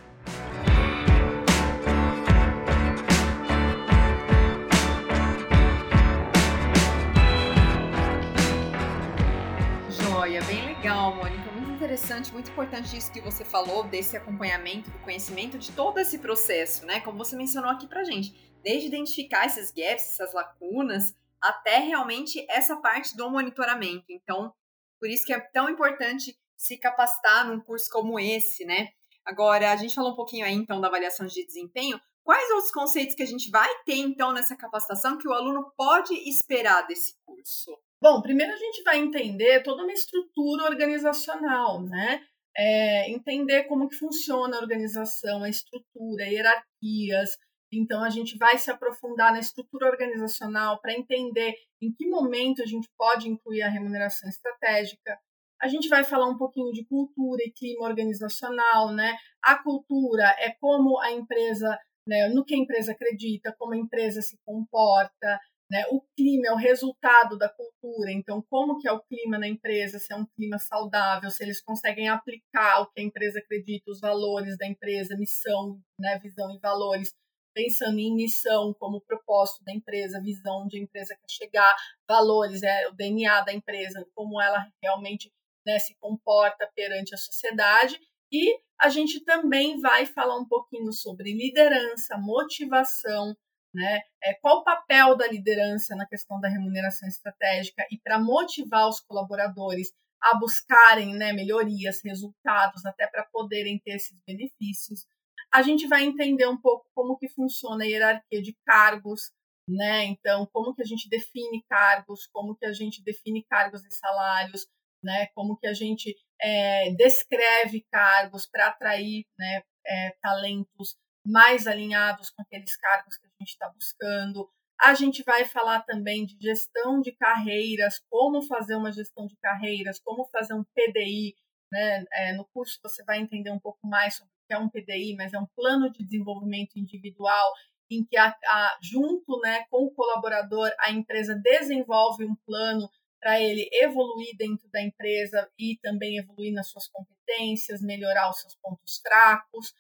Joia, 9.90 10.42
bem 10.44 10.66
legal, 10.66 11.16
Mônica. 11.16 11.53
Muito 11.84 11.92
interessante, 11.96 12.32
muito 12.32 12.50
importante 12.50 12.96
isso 12.96 13.12
que 13.12 13.20
você 13.20 13.44
falou, 13.44 13.84
desse 13.84 14.16
acompanhamento, 14.16 14.90
do 14.90 15.00
conhecimento 15.00 15.58
de 15.58 15.70
todo 15.74 15.98
esse 15.98 16.18
processo, 16.18 16.86
né? 16.86 17.02
Como 17.02 17.18
você 17.18 17.36
mencionou 17.36 17.70
aqui 17.70 17.86
pra 17.86 18.06
gente. 18.06 18.34
Desde 18.64 18.88
identificar 18.88 19.46
esses 19.48 19.70
gaps, 19.70 20.14
essas 20.14 20.34
lacunas, 20.34 21.14
até 21.42 21.80
realmente 21.80 22.46
essa 22.50 22.78
parte 22.78 23.18
do 23.18 23.30
monitoramento. 23.30 24.06
Então, 24.08 24.54
por 24.98 25.10
isso 25.10 25.26
que 25.26 25.34
é 25.34 25.40
tão 25.42 25.70
importante 25.70 26.40
se 26.56 26.78
capacitar 26.78 27.46
num 27.50 27.60
curso 27.60 27.90
como 27.92 28.18
esse, 28.18 28.64
né? 28.64 28.88
Agora, 29.26 29.70
a 29.70 29.76
gente 29.76 29.94
falou 29.94 30.14
um 30.14 30.16
pouquinho 30.16 30.46
aí, 30.46 30.54
então, 30.54 30.80
da 30.80 30.88
avaliação 30.88 31.26
de 31.26 31.46
desempenho. 31.46 32.00
Quais 32.24 32.50
outros 32.52 32.72
conceitos 32.72 33.14
que 33.14 33.24
a 33.24 33.28
gente 33.28 33.52
vai 33.52 33.68
ter, 33.84 33.98
então, 33.98 34.32
nessa 34.32 34.56
capacitação 34.56 35.18
que 35.18 35.28
o 35.28 35.34
aluno 35.34 35.70
pode 35.76 36.14
esperar 36.30 36.88
desse 36.88 37.18
curso? 37.26 37.78
Bom, 38.04 38.22
primeiro 38.22 38.52
a 38.52 38.58
gente 38.58 38.84
vai 38.84 39.00
entender 39.00 39.64
toda 39.64 39.82
uma 39.82 39.94
estrutura 39.94 40.66
organizacional, 40.66 41.82
né? 41.82 42.22
É, 42.54 43.10
entender 43.10 43.64
como 43.64 43.88
que 43.88 43.96
funciona 43.96 44.58
a 44.58 44.60
organização, 44.60 45.42
a 45.42 45.48
estrutura, 45.48 46.26
hierarquias. 46.26 47.30
Então, 47.72 48.04
a 48.04 48.10
gente 48.10 48.38
vai 48.38 48.58
se 48.58 48.70
aprofundar 48.70 49.32
na 49.32 49.40
estrutura 49.40 49.88
organizacional 49.88 50.82
para 50.82 50.92
entender 50.92 51.56
em 51.82 51.94
que 51.94 52.06
momento 52.06 52.62
a 52.62 52.66
gente 52.66 52.90
pode 52.98 53.30
incluir 53.30 53.62
a 53.62 53.70
remuneração 53.70 54.28
estratégica. 54.28 55.18
A 55.62 55.70
gente 55.70 55.88
vai 55.88 56.04
falar 56.04 56.28
um 56.28 56.38
pouquinho 56.38 56.74
de 56.74 56.84
cultura 56.84 57.42
e 57.42 57.54
clima 57.54 57.86
organizacional, 57.86 58.92
né? 58.92 59.16
A 59.42 59.64
cultura 59.64 60.26
é 60.40 60.54
como 60.60 61.00
a 61.00 61.10
empresa 61.10 61.80
né, 62.06 62.28
no 62.28 62.44
que 62.44 62.54
a 62.54 62.58
empresa 62.58 62.92
acredita, 62.92 63.56
como 63.58 63.74
a 63.74 63.78
empresa 63.78 64.22
se 64.22 64.38
comporta, 64.46 65.40
né, 65.74 65.86
o 65.90 66.02
clima 66.16 66.50
é 66.50 66.52
o 66.52 66.56
resultado 66.56 67.36
da 67.36 67.50
cultura, 67.50 68.12
então 68.12 68.44
como 68.48 68.78
que 68.78 68.88
é 68.88 68.92
o 68.92 69.02
clima 69.02 69.40
na 69.40 69.48
empresa, 69.48 69.98
se 69.98 70.14
é 70.14 70.16
um 70.16 70.28
clima 70.36 70.60
saudável, 70.60 71.32
se 71.32 71.44
eles 71.44 71.60
conseguem 71.60 72.08
aplicar 72.08 72.82
o 72.82 72.92
que 72.92 73.02
a 73.02 73.04
empresa 73.04 73.40
acredita, 73.40 73.90
os 73.90 74.00
valores 74.00 74.56
da 74.56 74.68
empresa, 74.68 75.18
missão, 75.18 75.82
né, 76.00 76.20
visão 76.20 76.54
e 76.54 76.60
valores, 76.60 77.16
pensando 77.56 77.98
em 77.98 78.14
missão 78.16 78.72
como 78.80 79.02
propósito 79.02 79.64
da 79.64 79.74
empresa, 79.74 80.22
visão 80.22 80.68
a 80.72 80.78
empresa 80.78 81.16
quer 81.16 81.28
chegar, 81.28 81.76
valores, 82.08 82.62
é 82.62 82.88
o 82.90 82.92
DNA 82.92 83.42
da 83.42 83.52
empresa, 83.52 84.06
como 84.14 84.40
ela 84.40 84.68
realmente 84.80 85.34
né, 85.66 85.80
se 85.80 85.96
comporta 86.00 86.70
perante 86.76 87.16
a 87.16 87.18
sociedade. 87.18 88.00
E 88.32 88.60
a 88.80 88.90
gente 88.90 89.24
também 89.24 89.82
vai 89.82 90.06
falar 90.06 90.38
um 90.38 90.48
pouquinho 90.48 90.94
sobre 90.94 91.34
liderança, 91.34 92.16
motivação, 92.18 93.36
né? 93.74 94.02
É, 94.24 94.34
qual 94.36 94.60
o 94.60 94.64
papel 94.64 95.18
da 95.18 95.28
liderança 95.28 95.96
na 95.96 96.06
questão 96.06 96.40
da 96.40 96.48
remuneração 96.48 97.08
estratégica 97.08 97.86
e 97.92 97.98
para 97.98 98.20
motivar 98.20 98.88
os 98.88 99.00
colaboradores 99.00 99.92
a 100.24 100.38
buscarem 100.38 101.16
né, 101.16 101.34
melhorias, 101.34 102.00
resultados, 102.04 102.86
até 102.86 103.08
para 103.08 103.26
poderem 103.26 103.78
ter 103.80 103.96
esses 103.96 104.18
benefícios. 104.26 105.06
A 105.54 105.62
gente 105.62 105.86
vai 105.86 106.04
entender 106.04 106.48
um 106.48 106.60
pouco 106.60 106.86
como 106.96 107.18
que 107.18 107.28
funciona 107.28 107.84
a 107.84 107.88
hierarquia 107.88 108.42
de 108.42 108.56
cargos, 108.66 109.32
né? 109.68 110.06
Então, 110.06 110.48
como 110.52 110.74
que 110.74 110.82
a 110.82 110.86
gente 110.86 111.10
define 111.10 111.64
cargos, 111.70 112.28
como 112.32 112.56
que 112.56 112.66
a 112.66 112.74
gente 112.74 113.04
define 113.04 113.44
cargos 113.44 113.86
e 113.86 113.92
salários, 113.92 114.66
né? 115.04 115.28
Como 115.36 115.58
que 115.58 115.68
a 115.68 115.74
gente 115.74 116.16
é, 116.42 116.92
descreve 116.96 117.86
cargos 117.92 118.48
para 118.48 118.68
atrair 118.68 119.26
né, 119.38 119.62
é, 119.86 120.16
talentos 120.22 120.96
mais 121.26 121.68
alinhados 121.68 122.30
com 122.30 122.42
aqueles 122.42 122.76
cargos 122.76 123.18
que 123.18 123.26
a 123.26 123.30
gente 123.40 123.50
está 123.50 123.70
buscando. 123.70 124.50
A 124.82 124.94
gente 124.94 125.24
vai 125.24 125.46
falar 125.46 125.82
também 125.84 126.26
de 126.26 126.36
gestão 126.42 127.00
de 127.00 127.12
carreiras, 127.14 128.02
como 128.10 128.42
fazer 128.42 128.76
uma 128.76 128.92
gestão 128.92 129.26
de 129.26 129.36
carreiras, 129.38 130.00
como 130.00 130.26
fazer 130.26 130.54
um 130.54 130.64
PDI. 130.64 131.36
Né? 131.72 132.06
É, 132.12 132.34
no 132.34 132.46
curso 132.54 132.80
você 132.84 133.04
vai 133.04 133.20
entender 133.20 133.52
um 133.52 133.60
pouco 133.60 133.88
mais 133.88 134.16
sobre 134.16 134.32
o 134.32 134.48
que 134.48 134.54
é 134.54 134.58
um 134.58 134.70
PDI, 134.70 135.16
mas 135.16 135.34
é 135.34 135.40
um 135.40 135.48
plano 135.56 135.92
de 135.92 136.04
desenvolvimento 136.04 136.78
individual 136.78 137.54
em 137.90 138.04
que 138.04 138.18
a, 138.18 138.28
a, 138.28 138.78
junto 138.82 139.40
né, 139.42 139.66
com 139.70 139.86
o 139.86 139.92
colaborador 139.92 140.72
a 140.80 140.92
empresa 140.92 141.36
desenvolve 141.36 142.26
um 142.26 142.36
plano 142.46 142.90
para 143.20 143.40
ele 143.40 143.70
evoluir 143.72 144.36
dentro 144.38 144.68
da 144.70 144.82
empresa 144.82 145.50
e 145.58 145.78
também 145.82 146.18
evoluir 146.18 146.54
nas 146.54 146.68
suas 146.68 146.88
competências, 146.90 147.82
melhorar 147.82 148.30
os 148.30 148.42
seus 148.42 148.56
pontos 148.56 149.00
fracos. 149.02 149.74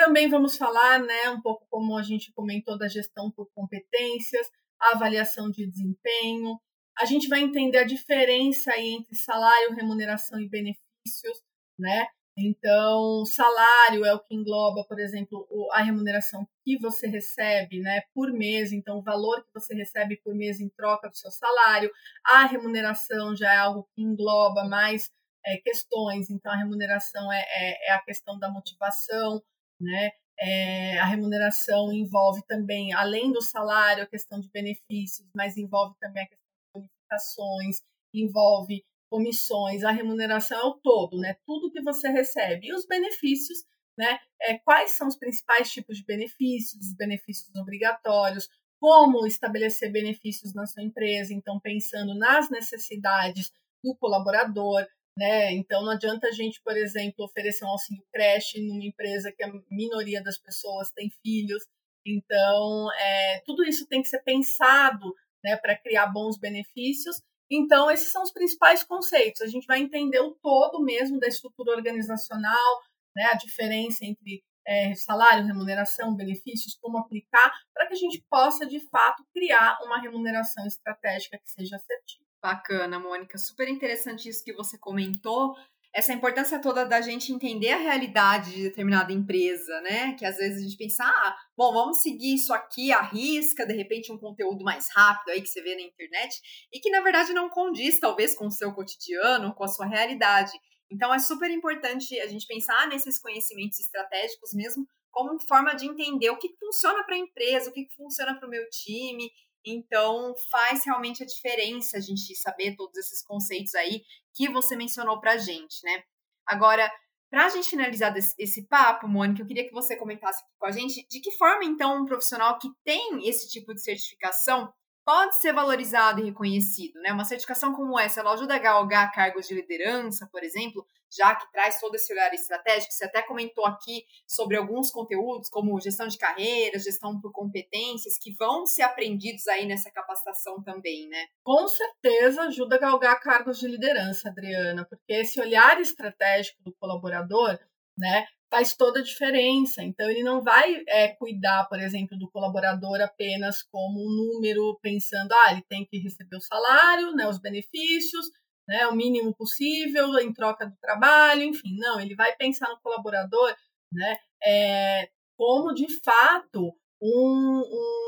Também 0.00 0.30
vamos 0.30 0.56
falar, 0.56 0.98
né, 0.98 1.28
um 1.28 1.42
pouco 1.42 1.66
como 1.68 1.94
a 1.98 2.02
gente 2.02 2.32
comentou 2.32 2.78
da 2.78 2.88
gestão 2.88 3.30
por 3.30 3.46
competências, 3.54 4.50
a 4.80 4.96
avaliação 4.96 5.50
de 5.50 5.66
desempenho. 5.66 6.58
A 6.98 7.04
gente 7.04 7.28
vai 7.28 7.40
entender 7.40 7.76
a 7.76 7.84
diferença 7.84 8.72
aí 8.72 8.94
entre 8.94 9.14
salário, 9.14 9.74
remuneração 9.74 10.40
e 10.40 10.48
benefícios, 10.48 11.42
né? 11.78 12.06
Então, 12.34 13.26
salário 13.26 14.06
é 14.06 14.14
o 14.14 14.20
que 14.20 14.34
engloba, 14.34 14.86
por 14.88 14.98
exemplo, 14.98 15.46
a 15.72 15.82
remuneração 15.82 16.48
que 16.64 16.78
você 16.78 17.06
recebe 17.06 17.80
né, 17.80 18.00
por 18.14 18.32
mês, 18.32 18.72
então 18.72 19.00
o 19.00 19.02
valor 19.02 19.44
que 19.44 19.52
você 19.52 19.74
recebe 19.74 20.16
por 20.24 20.34
mês 20.34 20.60
em 20.60 20.70
troca 20.70 21.10
do 21.10 21.16
seu 21.16 21.30
salário. 21.30 21.90
A 22.24 22.46
remuneração 22.46 23.36
já 23.36 23.52
é 23.52 23.58
algo 23.58 23.86
que 23.94 24.00
engloba 24.00 24.64
mais 24.64 25.10
é, 25.44 25.58
questões, 25.58 26.30
então 26.30 26.50
a 26.50 26.56
remuneração 26.56 27.30
é, 27.30 27.40
é, 27.40 27.90
é, 27.90 27.92
a 27.92 28.02
questão 28.02 28.38
da 28.38 28.50
motivação, 28.50 29.42
né? 29.80 30.10
É, 30.38 30.98
a 30.98 31.04
remuneração 31.04 31.92
envolve 31.92 32.42
também, 32.46 32.92
além 32.94 33.30
do 33.30 33.42
salário, 33.42 34.04
a 34.04 34.06
questão 34.06 34.40
de 34.40 34.48
benefícios, 34.50 35.28
mas 35.34 35.56
envolve 35.56 35.94
também 36.00 36.22
a 36.24 36.28
questão 36.28 36.48
de 36.74 36.88
bonificações, 36.88 37.82
envolve 38.14 38.84
comissões, 39.10 39.84
a 39.84 39.90
remuneração 39.90 40.58
é 40.58 40.64
o 40.64 40.74
todo, 40.74 41.18
né? 41.18 41.36
Tudo 41.44 41.70
que 41.70 41.82
você 41.82 42.08
recebe. 42.08 42.68
E 42.68 42.72
os 42.72 42.86
benefícios, 42.86 43.58
né? 43.98 44.18
É, 44.42 44.58
quais 44.58 44.92
são 44.92 45.08
os 45.08 45.16
principais 45.16 45.70
tipos 45.70 45.98
de 45.98 46.04
benefícios, 46.04 46.86
os 46.86 46.94
benefícios 46.94 47.54
obrigatórios, 47.56 48.48
como 48.80 49.26
estabelecer 49.26 49.92
benefícios 49.92 50.54
na 50.54 50.66
sua 50.66 50.82
empresa, 50.82 51.34
então 51.34 51.60
pensando 51.60 52.14
nas 52.14 52.48
necessidades 52.48 53.52
do 53.84 53.94
colaborador, 53.96 54.86
né? 55.20 55.52
Então 55.52 55.84
não 55.84 55.92
adianta 55.92 56.28
a 56.28 56.32
gente, 56.32 56.60
por 56.64 56.74
exemplo, 56.76 57.26
oferecer 57.26 57.64
um 57.66 57.68
auxílio 57.68 58.02
creche 58.10 58.60
numa 58.66 58.84
empresa 58.84 59.30
que 59.30 59.44
a 59.44 59.52
minoria 59.70 60.22
das 60.22 60.38
pessoas 60.38 60.90
tem 60.92 61.10
filhos. 61.22 61.62
Então, 62.06 62.88
é, 62.98 63.42
tudo 63.44 63.62
isso 63.62 63.86
tem 63.86 64.00
que 64.00 64.08
ser 64.08 64.22
pensado 64.22 65.14
né, 65.44 65.56
para 65.56 65.76
criar 65.76 66.06
bons 66.06 66.38
benefícios 66.38 67.20
então, 67.50 67.90
esses 67.90 68.12
são 68.12 68.22
os 68.22 68.32
principais 68.32 68.84
conceitos. 68.84 69.40
A 69.40 69.48
gente 69.48 69.66
vai 69.66 69.80
entender 69.80 70.20
o 70.20 70.36
todo 70.40 70.82
mesmo 70.84 71.18
da 71.18 71.26
estrutura 71.26 71.72
organizacional, 71.72 72.80
né, 73.14 73.24
a 73.32 73.36
diferença 73.36 74.04
entre 74.04 74.44
é, 74.64 74.94
salário, 74.94 75.44
remuneração, 75.44 76.14
benefícios, 76.14 76.78
como 76.80 76.98
aplicar, 76.98 77.52
para 77.74 77.88
que 77.88 77.94
a 77.94 77.96
gente 77.96 78.24
possa, 78.30 78.64
de 78.64 78.78
fato, 78.88 79.24
criar 79.34 79.78
uma 79.82 80.00
remuneração 80.00 80.64
estratégica 80.64 81.38
que 81.38 81.50
seja 81.50 81.74
assertiva. 81.74 82.29
Bacana, 82.42 82.98
Mônica. 82.98 83.36
Super 83.38 83.68
interessante 83.68 84.28
isso 84.28 84.44
que 84.44 84.52
você 84.52 84.78
comentou 84.78 85.54
essa 85.92 86.12
importância 86.12 86.60
toda 86.60 86.84
da 86.84 87.00
gente 87.00 87.32
entender 87.32 87.72
a 87.72 87.76
realidade 87.76 88.54
de 88.54 88.62
determinada 88.62 89.12
empresa, 89.12 89.80
né? 89.80 90.14
Que 90.14 90.24
às 90.24 90.36
vezes 90.36 90.58
a 90.58 90.62
gente 90.62 90.76
pensa, 90.76 91.04
ah, 91.04 91.36
bom, 91.56 91.72
vamos 91.72 92.00
seguir 92.00 92.34
isso 92.34 92.52
aqui, 92.54 92.92
arrisca, 92.92 93.66
de 93.66 93.74
repente 93.74 94.12
um 94.12 94.18
conteúdo 94.18 94.62
mais 94.62 94.88
rápido 94.94 95.30
aí 95.30 95.42
que 95.42 95.48
você 95.48 95.60
vê 95.60 95.74
na 95.74 95.82
internet, 95.82 96.40
e 96.72 96.78
que 96.78 96.90
na 96.90 97.00
verdade 97.00 97.32
não 97.32 97.50
condiz, 97.50 97.98
talvez, 97.98 98.36
com 98.36 98.46
o 98.46 98.50
seu 98.52 98.72
cotidiano, 98.72 99.52
com 99.54 99.64
a 99.64 99.68
sua 99.68 99.86
realidade. 99.86 100.52
Então 100.90 101.12
é 101.12 101.18
super 101.18 101.50
importante 101.50 102.18
a 102.20 102.26
gente 102.28 102.46
pensar 102.46 102.88
nesses 102.88 103.18
conhecimentos 103.18 103.80
estratégicos 103.80 104.54
mesmo 104.54 104.86
como 105.10 105.40
forma 105.40 105.74
de 105.74 105.86
entender 105.86 106.30
o 106.30 106.38
que 106.38 106.54
funciona 106.56 107.02
para 107.04 107.16
a 107.16 107.18
empresa, 107.18 107.68
o 107.68 107.72
que 107.72 107.88
funciona 107.96 108.38
para 108.38 108.46
o 108.46 108.50
meu 108.50 108.62
time, 108.70 109.28
então, 109.64 110.34
faz 110.50 110.84
realmente 110.84 111.22
a 111.22 111.26
diferença 111.26 111.98
a 111.98 112.00
gente 112.00 112.34
saber 112.36 112.74
todos 112.76 112.96
esses 112.96 113.22
conceitos 113.22 113.74
aí 113.74 114.02
que 114.34 114.48
você 114.48 114.76
mencionou 114.76 115.20
para 115.20 115.32
a 115.32 115.38
gente, 115.38 115.84
né? 115.84 116.02
Agora, 116.46 116.90
para 117.30 117.46
a 117.46 117.48
gente 117.48 117.70
finalizar 117.70 118.12
esse 118.16 118.66
papo, 118.66 119.06
Mônica, 119.06 119.42
eu 119.42 119.46
queria 119.46 119.66
que 119.66 119.72
você 119.72 119.96
comentasse 119.96 120.42
aqui 120.42 120.52
com 120.58 120.66
a 120.66 120.72
gente 120.72 121.06
de 121.08 121.20
que 121.20 121.30
forma, 121.32 121.64
então, 121.64 122.02
um 122.02 122.06
profissional 122.06 122.58
que 122.58 122.68
tem 122.84 123.28
esse 123.28 123.48
tipo 123.48 123.72
de 123.72 123.82
certificação 123.82 124.72
pode 125.04 125.40
ser 125.40 125.52
valorizado 125.52 126.20
e 126.20 126.24
reconhecido, 126.24 127.00
né? 127.00 127.12
Uma 127.12 127.24
certificação 127.24 127.72
como 127.74 127.98
essa, 127.98 128.20
ela 128.20 128.32
ajuda 128.32 128.54
a 128.54 128.58
galgar 128.58 129.12
cargos 129.12 129.46
de 129.46 129.54
liderança, 129.54 130.28
por 130.30 130.42
exemplo, 130.42 130.86
já 131.10 131.34
que 131.34 131.50
traz 131.50 131.80
todo 131.80 131.94
esse 131.94 132.12
olhar 132.12 132.32
estratégico. 132.32 132.92
Você 132.92 133.04
até 133.04 133.22
comentou 133.22 133.66
aqui 133.66 134.04
sobre 134.26 134.56
alguns 134.56 134.90
conteúdos, 134.90 135.48
como 135.48 135.80
gestão 135.80 136.06
de 136.06 136.16
carreira, 136.16 136.78
gestão 136.78 137.20
por 137.20 137.32
competências, 137.32 138.18
que 138.18 138.34
vão 138.36 138.66
ser 138.66 138.82
aprendidos 138.82 139.46
aí 139.48 139.66
nessa 139.66 139.90
capacitação 139.90 140.62
também, 140.62 141.08
né? 141.08 141.26
Com 141.42 141.66
certeza 141.66 142.42
ajuda 142.42 142.76
a 142.76 142.80
galgar 142.80 143.20
cargos 143.20 143.58
de 143.58 143.66
liderança, 143.66 144.28
Adriana, 144.28 144.86
porque 144.88 145.12
esse 145.12 145.40
olhar 145.40 145.80
estratégico 145.80 146.62
do 146.62 146.72
colaborador, 146.74 147.58
né, 147.98 148.26
faz 148.50 148.74
toda 148.74 148.98
a 148.98 149.02
diferença. 149.02 149.82
Então, 149.82 150.10
ele 150.10 150.22
não 150.22 150.42
vai 150.42 150.82
é, 150.88 151.08
cuidar, 151.08 151.68
por 151.68 151.78
exemplo, 151.78 152.18
do 152.18 152.30
colaborador 152.30 153.00
apenas 153.00 153.62
como 153.62 154.00
um 154.00 154.34
número, 154.34 154.78
pensando, 154.82 155.32
ah, 155.32 155.52
ele 155.52 155.62
tem 155.62 155.86
que 155.86 155.98
receber 155.98 156.36
o 156.36 156.40
salário, 156.40 157.12
né, 157.12 157.28
os 157.28 157.38
benefícios, 157.38 158.26
né, 158.68 158.86
o 158.88 158.94
mínimo 158.94 159.34
possível 159.34 160.18
em 160.18 160.32
troca 160.32 160.66
do 160.66 160.76
trabalho, 160.80 161.42
enfim, 161.42 161.76
não, 161.78 162.00
ele 162.00 162.14
vai 162.14 162.34
pensar 162.36 162.68
no 162.68 162.80
colaborador, 162.80 163.54
né, 163.92 164.18
é, 164.44 165.08
como 165.36 165.72
de 165.72 165.86
fato 166.02 166.74
um, 167.02 167.62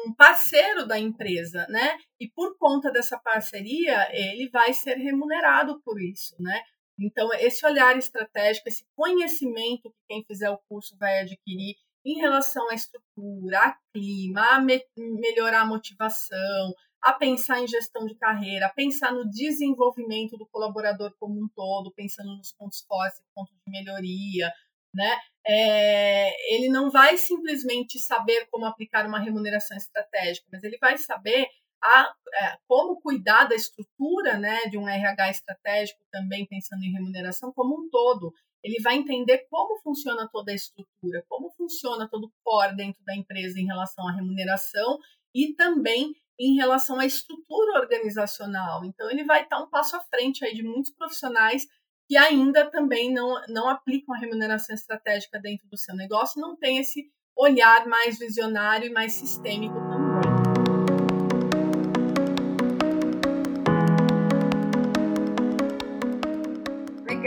um, 0.07 0.15
parceiro 0.15 0.87
da 0.87 0.99
empresa, 0.99 1.67
né, 1.69 1.97
e 2.21 2.29
por 2.29 2.57
conta 2.59 2.91
dessa 2.91 3.19
parceria 3.19 4.09
ele 4.13 4.51
vai 4.51 4.75
ser 4.75 4.97
remunerado 4.97 5.81
por 5.83 6.01
isso, 6.01 6.35
né. 6.41 6.63
Então 7.04 7.32
esse 7.35 7.64
olhar 7.66 7.97
estratégico, 7.97 8.68
esse 8.68 8.85
conhecimento 8.97 9.90
que 9.90 9.99
quem 10.09 10.25
fizer 10.25 10.50
o 10.50 10.61
curso 10.68 10.97
vai 10.99 11.21
adquirir 11.21 11.76
em 12.04 12.21
relação 12.21 12.68
à 12.71 12.75
estrutura, 12.75 13.59
a 13.59 13.76
clima, 13.92 14.42
a 14.56 14.61
me 14.61 14.85
melhorar 14.97 15.62
a 15.62 15.66
motivação, 15.66 16.75
a 17.02 17.12
pensar 17.12 17.61
em 17.61 17.66
gestão 17.66 18.04
de 18.06 18.14
carreira, 18.16 18.66
a 18.66 18.73
pensar 18.73 19.12
no 19.12 19.28
desenvolvimento 19.28 20.37
do 20.37 20.47
colaborador 20.47 21.14
como 21.18 21.35
um 21.35 21.49
todo, 21.54 21.92
pensando 21.92 22.37
nos 22.37 22.52
pontos 22.52 22.80
fortes 22.82 23.21
e 23.21 23.25
pontos 23.35 23.54
de 23.54 23.71
melhoria, 23.71 24.52
né? 24.94 25.18
É, 25.44 26.54
ele 26.54 26.68
não 26.68 26.90
vai 26.90 27.16
simplesmente 27.16 27.99
saber 27.99 28.47
como 28.50 28.66
aplicar 28.66 29.06
uma 29.06 29.18
remuneração 29.18 29.76
estratégica, 29.76 30.47
mas 30.52 30.62
ele 30.62 30.78
vai 30.78 30.97
saber 30.97 31.49
a, 31.83 32.15
é, 32.35 32.59
como 32.69 33.01
cuidar 33.01 33.45
da 33.45 33.55
estrutura 33.55 34.39
né, 34.39 34.67
de 34.67 34.79
um 34.79 34.89
RH 34.89 35.31
estratégico, 35.31 36.01
também 36.11 36.47
pensando 36.47 36.85
em 36.85 36.93
remuneração 36.93 37.53
como 37.53 37.75
um 37.75 37.91
todo. 37.91 38.33
Ele 38.62 38.81
vai 38.81 38.95
entender 38.95 39.47
como 39.51 39.81
funciona 39.81 40.29
toda 40.33 40.53
a 40.53 40.55
estrutura, 40.55 41.25
como 41.29 41.51
funciona 41.51 42.09
todo 42.09 42.27
o 42.27 42.33
core 42.45 42.77
dentro 42.77 43.05
da 43.05 43.17
empresa 43.17 43.59
em 43.59 43.67
relação 43.67 44.07
à 44.07 44.12
remuneração 44.12 44.99
e 45.35 45.53
também 45.55 46.15
em 46.39 46.55
relação 46.55 46.99
à 47.01 47.07
estrutura 47.07 47.81
organizacional. 47.81 48.85
Então, 48.85 49.11
ele 49.11 49.25
vai 49.25 49.43
estar 49.43 49.59
um 49.59 49.69
passo 49.69 49.97
à 49.97 50.01
frente 50.01 50.45
aí 50.45 50.55
de 50.55 50.62
muitos 50.62 50.93
profissionais 50.93 51.67
que 52.09 52.17
ainda 52.17 52.71
também 52.71 53.12
não, 53.12 53.41
não 53.49 53.69
aplicam 53.69 54.15
a 54.15 54.19
remuneração 54.19 54.75
estratégica 54.75 55.41
dentro 55.41 55.69
do 55.69 55.77
seu 55.77 55.95
negócio, 55.95 56.41
não 56.41 56.57
tem 56.57 56.79
esse 56.79 57.11
olhar 57.37 57.87
mais 57.87 58.19
visionário 58.19 58.87
e 58.87 58.93
mais 58.93 59.12
sistêmico 59.12 59.75
também. 59.75 60.12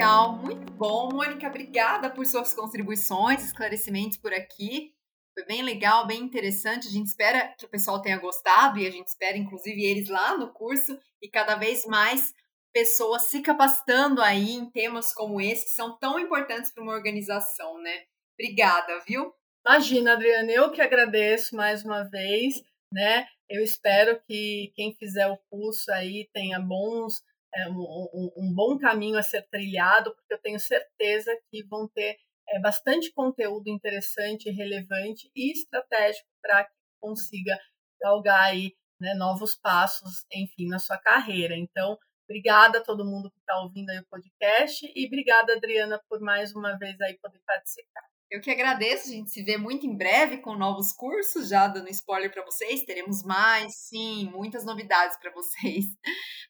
Muito 0.06 0.72
bom. 0.74 1.10
Mônica, 1.12 1.48
obrigada 1.48 2.12
por 2.12 2.28
suas 2.28 2.54
contribuições, 2.54 3.46
esclarecimentos 3.46 4.18
por 4.18 4.32
aqui. 4.32 4.94
Foi 5.34 5.44
bem 5.48 5.64
legal, 5.64 6.06
bem 6.06 6.22
interessante. 6.22 6.88
A 6.88 6.92
gente 6.92 7.08
espera 7.08 7.56
que 7.58 7.66
o 7.66 7.68
pessoal 7.68 8.00
tenha 8.00 8.20
gostado 8.20 8.78
e 8.78 8.86
a 8.86 8.92
gente 8.92 9.08
espera, 9.08 9.36
inclusive, 9.36 9.84
eles 9.84 10.08
lá 10.08 10.38
no 10.38 10.54
curso 10.54 10.96
e 11.20 11.28
cada 11.28 11.56
vez 11.56 11.88
mais 11.88 12.36
pessoas 12.72 13.24
se 13.24 13.42
capacitando 13.42 14.22
aí 14.22 14.52
em 14.52 14.70
temas 14.70 15.12
como 15.12 15.42
esse, 15.42 15.66
que 15.66 15.72
são 15.72 15.98
tão 15.98 16.20
importantes 16.20 16.72
para 16.72 16.84
uma 16.84 16.94
organização, 16.94 17.82
né? 17.82 18.04
Obrigada, 18.38 19.00
viu? 19.08 19.34
Imagina, 19.66 20.14
Adriana, 20.14 20.52
eu 20.52 20.72
que 20.72 20.82
agradeço 20.82 21.56
mais 21.56 21.84
uma 21.84 22.04
vez, 22.04 22.64
né? 22.92 23.26
Eu 23.50 23.64
espero 23.64 24.22
que 24.28 24.72
quem 24.76 24.94
fizer 24.94 25.28
o 25.28 25.40
curso 25.50 25.92
aí 25.92 26.30
tenha 26.32 26.60
bons, 26.60 27.24
é, 27.56 27.70
um, 27.70 28.32
um, 28.38 28.54
bom 28.54 28.78
caminho 28.78 29.18
a 29.18 29.24
ser 29.24 29.48
trilhado, 29.50 30.14
porque 30.16 30.34
eu 30.34 30.42
tenho 30.42 30.60
certeza 30.60 31.32
que 31.50 31.64
vão 31.64 31.88
ter 31.88 32.18
é, 32.50 32.60
bastante 32.60 33.12
conteúdo 33.14 33.70
interessante, 33.70 34.50
relevante 34.50 35.32
e 35.36 35.52
estratégico 35.52 36.28
para 36.42 36.66
que 36.66 36.74
consiga 37.00 37.58
galgar 38.02 38.44
aí 38.44 38.74
né, 39.00 39.14
novos 39.14 39.56
passos, 39.56 40.26
enfim, 40.34 40.68
na 40.68 40.80
sua 40.80 40.98
carreira. 40.98 41.56
Então, 41.56 41.98
Obrigada 42.28 42.80
a 42.80 42.84
todo 42.84 43.06
mundo 43.06 43.30
que 43.30 43.38
está 43.38 43.62
ouvindo 43.62 43.92
aí 43.92 44.00
o 44.00 44.06
podcast 44.08 44.92
e 44.96 45.06
obrigada, 45.06 45.54
Adriana, 45.54 46.02
por 46.10 46.20
mais 46.20 46.56
uma 46.56 46.76
vez 46.76 47.00
aí 47.00 47.20
poder 47.20 47.40
participar. 47.46 48.02
Eu 48.32 48.42
que 48.42 48.50
agradeço, 48.50 49.10
a 49.10 49.12
gente 49.12 49.30
se 49.30 49.44
vê 49.44 49.58
muito 49.58 49.86
em 49.86 49.96
breve 49.96 50.40
com 50.40 50.56
novos 50.56 50.92
cursos, 50.92 51.50
já 51.50 51.68
dando 51.68 51.88
spoiler 51.90 52.32
para 52.32 52.44
vocês, 52.44 52.84
teremos 52.84 53.24
mais, 53.24 53.76
sim, 53.76 54.28
muitas 54.32 54.66
novidades 54.66 55.18
para 55.20 55.32
vocês. 55.32 55.86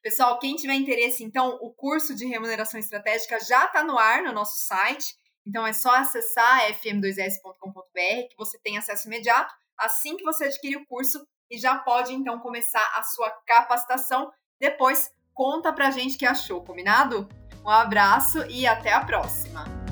Pessoal, 0.06 0.38
quem 0.38 0.56
tiver 0.56 0.76
interesse, 0.76 1.24
então, 1.24 1.58
o 1.62 1.74
curso 1.74 2.14
de 2.14 2.28
remuneração 2.28 2.80
estratégica 2.80 3.40
já 3.44 3.66
está 3.66 3.84
no 3.84 3.98
ar 3.98 4.22
no 4.22 4.32
nosso 4.32 4.66
site, 4.68 5.16
então 5.44 5.66
é 5.66 5.74
só 5.74 5.96
acessar 5.96 6.62
fm2s.com.br 6.74 8.28
que 8.30 8.38
você 8.38 8.60
tem 8.60 8.77
acesso 8.77 9.08
imediato 9.08 9.51
assim 9.77 10.16
que 10.16 10.24
você 10.24 10.46
adquirir 10.46 10.77
o 10.77 10.86
curso 10.86 11.25
e 11.50 11.58
já 11.58 11.77
pode 11.79 12.14
então 12.14 12.40
começar 12.40 12.94
a 12.96 13.03
sua 13.03 13.29
capacitação. 13.46 14.32
Depois 14.60 15.10
Conta 15.36 15.74
pra 15.74 15.92
gente 15.92 16.18
que 16.18 16.25
achou, 16.25 16.64
combinado? 16.64 17.27
Um 17.62 17.70
abraço 17.70 18.46
e 18.50 18.66
até 18.66 18.94
a 18.94 19.03
próxima! 19.03 19.85